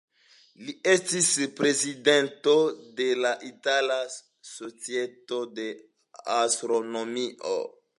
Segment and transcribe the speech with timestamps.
[0.69, 1.27] Li estis
[1.59, 2.55] prezidento
[3.01, 4.01] de la Itala
[4.55, 5.71] Societo de
[6.43, 7.59] Astronomio.